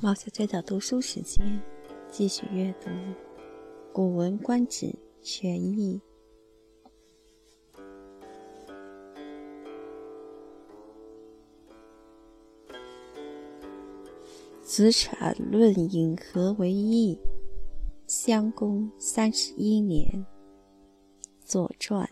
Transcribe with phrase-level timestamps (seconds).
[0.00, 1.60] 毛小娟的读书时间，
[2.08, 2.88] 继续阅读
[3.92, 4.86] 《古文观止》
[5.22, 6.00] 全译。
[14.62, 17.18] 子产论引何为义，
[18.06, 20.24] 襄公三十一年。
[21.40, 22.08] 左传。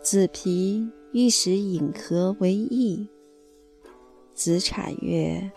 [0.00, 3.08] 子皮欲使引河为义。
[4.34, 5.50] 子产曰：“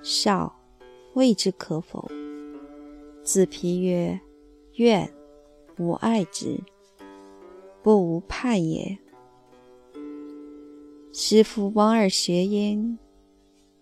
[0.00, 0.60] 少，
[1.14, 2.08] 未之可否。”
[3.24, 4.20] 子皮曰
[4.78, 5.12] ：“愿，
[5.80, 6.56] 吾爱之，
[7.82, 8.96] 不无叛也。”
[11.12, 12.96] 师夫往而学焉，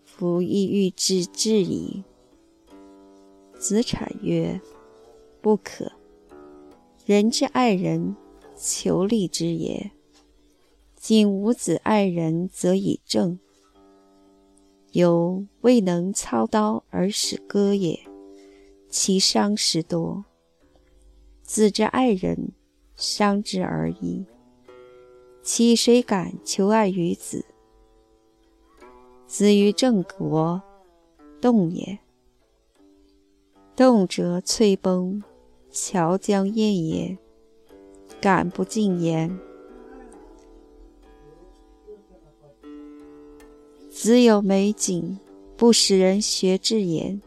[0.04, 2.02] 夫亦欲之至矣。
[3.58, 4.58] 子产曰
[5.42, 5.92] ：“不可。
[7.04, 8.16] 人之爱人。”
[8.56, 9.92] 求利之也。
[11.00, 13.38] 今吾子爱人，则以正。
[14.90, 18.00] 犹未能操刀而使割也，
[18.90, 20.24] 其伤实多。
[21.42, 22.50] 子之爱人，
[22.96, 24.26] 伤之而已。
[25.40, 27.44] 其谁敢求爱于子？
[29.28, 30.60] 子于郑国，
[31.40, 32.00] 动也。
[33.76, 35.22] 动者摧崩，
[35.70, 37.16] 桥将焉也。
[38.20, 39.38] 敢不进言？
[44.00, 45.18] 子有美景，
[45.56, 47.20] 不使人学之言。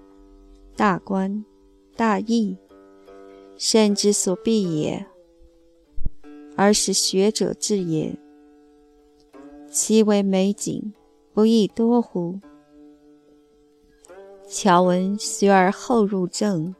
[0.73, 1.43] 大观、
[1.97, 2.55] 大义，
[3.57, 5.05] 甚之所必也，
[6.55, 8.17] 而使学者之言。
[9.69, 10.93] 其为美景，
[11.33, 12.39] 不亦多乎？
[14.47, 16.73] 乔闻学而后入正，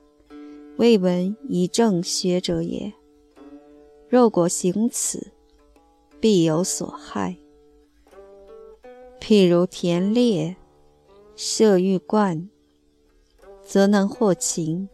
[0.78, 2.94] 未闻以正学者也。
[4.08, 5.34] 若果行此，
[6.22, 7.38] 必有所害。
[9.22, 10.58] 譬如田猎，
[11.36, 12.50] 射欲冠，
[13.64, 14.90] 则能获禽；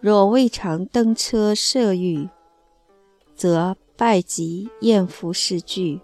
[0.00, 2.28] 若未尝登车射御，
[3.34, 6.00] 则败及厌服是惧，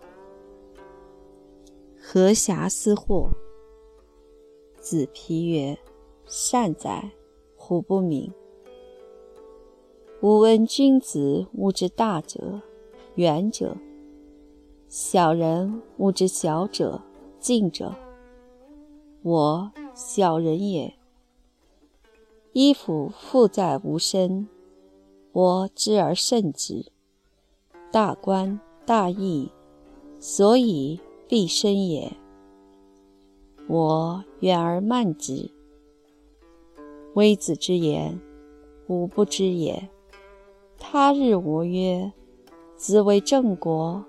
[2.02, 3.28] 何暇思惑？
[4.80, 5.78] 子皮曰
[6.26, 7.12] ：“善哉，
[7.54, 8.30] 胡不明？”
[10.20, 12.60] 吾闻君子无之大者，
[13.14, 13.76] 远者；
[14.96, 17.02] 小人物之小者，
[17.40, 17.96] 近者。
[19.22, 20.94] 我小人也。
[22.52, 24.48] 衣服附在吾身，
[25.32, 26.92] 我知而慎之。
[27.90, 29.50] 大观大义，
[30.20, 32.12] 所以必身也。
[33.66, 35.50] 我远而慢之。
[37.14, 38.20] 微子之言，
[38.86, 39.88] 吾不知也。
[40.78, 42.12] 他日我曰
[42.78, 44.04] ：“子为郑国，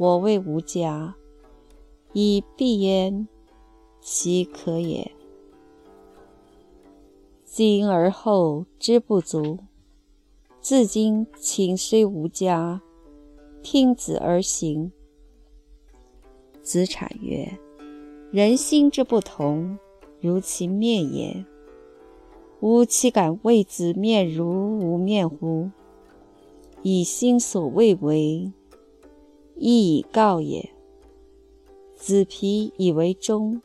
[0.00, 1.14] 我为吾家，
[2.14, 3.28] 以必焉，
[4.00, 5.12] 其可也？
[7.44, 9.58] 今而后之不足，
[10.58, 12.80] 自今请虽无家，
[13.62, 14.90] 听子而行。”
[16.64, 17.58] 子产曰
[18.32, 19.78] ：“人心之不同，
[20.18, 21.44] 如其面也。
[22.60, 25.68] 吾岂敢为子面如吾面乎？”
[26.80, 28.50] 以心所未为，
[29.62, 30.70] 亦以告也。
[31.94, 33.60] 子皮以为忠，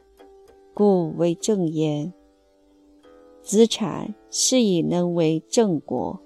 [0.73, 2.13] 故为正言。
[3.41, 6.19] 子产是以能为正国。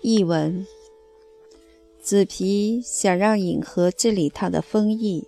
[0.00, 0.66] 译文。
[2.00, 5.24] 子皮想让尹和治理他的封邑，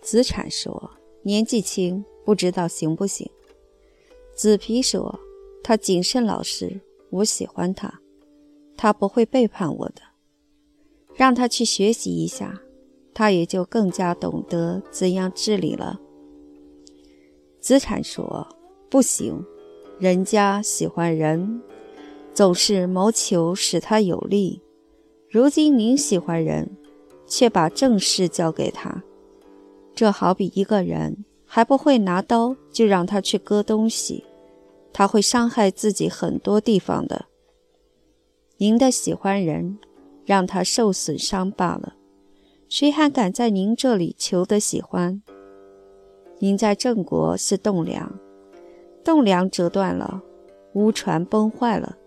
[0.00, 0.90] 子产说
[1.22, 3.28] 年纪轻，不知道行不行。
[4.34, 5.18] 子皮说
[5.62, 8.00] 他谨慎老实，我喜欢他，
[8.76, 10.02] 他不会背叛我的。
[11.14, 12.60] 让他去学习一下，
[13.12, 16.00] 他也就更加懂得怎样治理了。
[17.60, 18.46] 子产说
[18.88, 19.44] 不行，
[19.98, 21.60] 人家喜欢人，
[22.32, 24.62] 总是谋求使他有利。
[25.28, 26.70] 如今您喜欢人，
[27.26, 29.02] 却把正事交给他，
[29.98, 34.24] 这好比一个人还不会拿刀，就让他去割东西，
[34.92, 37.24] 他会伤害自己很多地方的。
[38.58, 39.76] 您的喜欢人，
[40.24, 41.96] 让他受损伤罢了，
[42.68, 45.20] 谁还敢在您这里求得喜欢？
[46.38, 48.20] 您在郑国是栋梁，
[49.02, 50.22] 栋梁折断了，
[50.74, 51.98] 屋船崩坏了，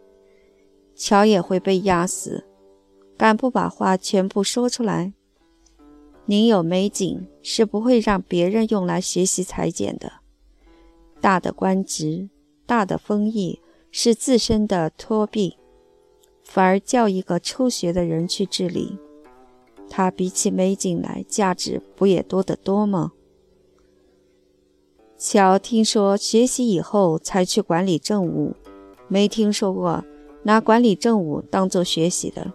[0.96, 2.46] 桥也会被压死。
[3.18, 5.12] 敢不把话全部说出来？
[6.26, 10.14] 您有美景，是不会让别人用来学习裁剪的。
[11.20, 12.30] 大的官职、
[12.66, 13.60] 大的封邑
[13.92, 15.58] 是自身的托庇，
[16.44, 18.98] 反而叫一个初学的人去治理，
[19.90, 23.12] 他比起美景来价值不也多得多吗？
[25.18, 28.56] 巧听说学习以后才去管理政务，
[29.08, 30.04] 没听说过
[30.44, 32.54] 拿管理政务当做学习的。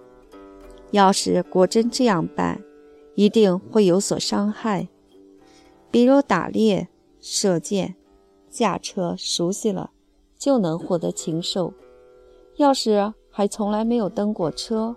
[0.91, 2.61] 要是果真这样办，
[3.17, 4.89] 一定会有所伤害。
[5.91, 7.97] 比如打猎、射箭、
[8.49, 9.91] 驾车，熟悉了
[10.39, 11.73] 就能获得禽兽；
[12.57, 14.95] 要是还从来没有登过车、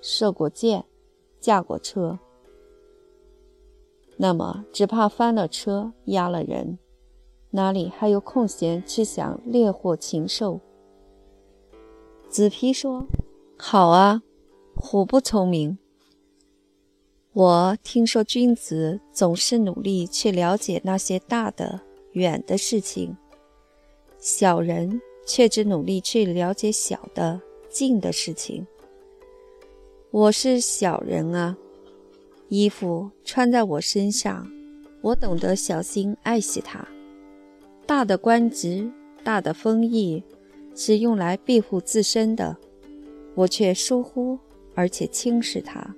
[0.00, 0.84] 射过箭、
[1.40, 2.18] 驾过车，
[4.16, 6.78] 那么只怕翻了车、压了人。
[7.54, 10.60] 哪里还有空闲去想猎获禽兽？
[12.28, 13.06] 子皮说
[13.58, 14.22] ：“好啊，
[14.74, 15.76] 虎不聪明。
[17.34, 21.80] 我听说君子总是努力去了解那些大的、
[22.12, 23.16] 远的事情，
[24.18, 27.40] 小人却只努力去了解小的、
[27.70, 28.66] 近的事情。
[30.10, 31.56] 我是小人啊，
[32.48, 34.46] 衣服穿在我身上，
[35.00, 36.86] 我懂得小心爱惜它。”
[37.86, 38.92] 大的官职、
[39.24, 40.22] 大的封邑
[40.74, 42.54] 是用来庇护自身的，
[43.34, 44.38] 我却疏忽
[44.74, 45.96] 而且轻视它。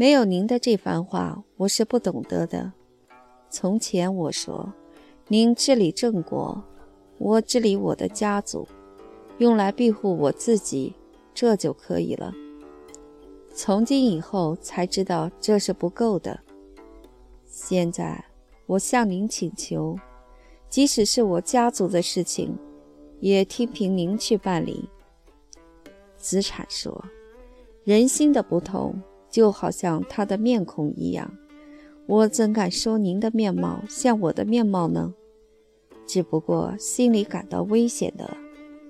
[0.00, 2.72] 没有您的这番话，我是不懂得的。
[3.50, 4.72] 从前我说，
[5.28, 6.64] 您治理郑国，
[7.18, 8.66] 我治理我的家族，
[9.36, 10.94] 用来庇护我自己，
[11.34, 12.32] 这就可以了。
[13.52, 16.40] 从今以后才知道这是不够的。
[17.44, 18.24] 现在。
[18.64, 19.98] 我向您请求，
[20.70, 22.56] 即使是我家族的事情，
[23.18, 24.88] 也听凭您去办理。
[26.16, 27.04] 子产说
[27.84, 28.94] ：“人心的不同，
[29.30, 31.32] 就好像他的面孔一样，
[32.06, 35.14] 我怎敢说您的面貌像我的面貌呢？
[36.06, 38.36] 只不过心里感到危险的，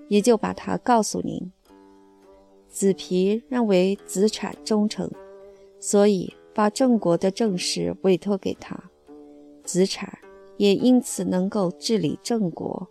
[0.07, 1.51] 也就把他告诉您。”
[2.67, 5.11] 子皮认为子产忠诚，
[5.79, 8.77] 所以把郑国的政事委托给他。
[9.63, 10.17] 子产
[10.57, 12.87] 也因此能够治理郑国。